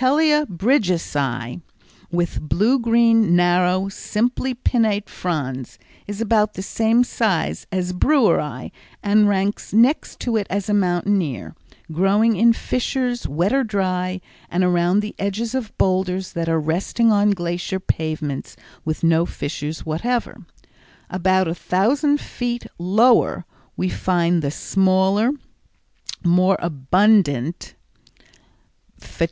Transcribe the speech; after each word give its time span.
Pellaea 0.00 0.46
Bridgesii, 0.46 1.60
with 2.10 2.40
blue 2.40 2.78
green, 2.78 3.36
narrow, 3.36 3.90
simply 3.90 4.54
pinnate 4.54 5.10
fronds, 5.10 5.78
is 6.06 6.22
about 6.22 6.54
the 6.54 6.62
same 6.62 7.04
size 7.04 7.66
as 7.70 7.92
Breweri 7.92 8.72
and 9.02 9.28
ranks 9.28 9.74
next 9.74 10.18
to 10.20 10.38
it 10.38 10.46
as 10.48 10.70
a 10.70 10.72
mountaineer, 10.72 11.54
growing 11.92 12.34
in 12.36 12.54
fissures, 12.54 13.28
wet 13.28 13.52
or 13.52 13.62
dry, 13.62 14.22
and 14.48 14.64
around 14.64 15.00
the 15.00 15.14
edges 15.18 15.54
of 15.54 15.76
boulders 15.76 16.32
that 16.32 16.48
are 16.48 16.58
resting 16.58 17.12
on 17.12 17.32
glacier 17.32 17.78
pavements 17.78 18.56
with 18.86 19.04
no 19.04 19.26
fissures 19.26 19.84
whatever. 19.84 20.46
About 21.10 21.46
a 21.46 21.54
thousand 21.54 22.22
feet 22.22 22.64
lower 22.78 23.44
we 23.76 23.90
find 23.90 24.40
the 24.40 24.50
smaller, 24.50 25.30
more 26.24 26.56
abundant 26.60 27.74
_P. 28.98 29.28